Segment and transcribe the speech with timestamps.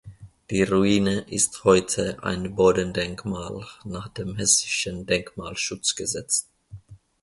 [0.49, 6.47] Die Ruine ist heute ein Bodendenkmal nach dem Hessischen Denkmalschutzgesetz.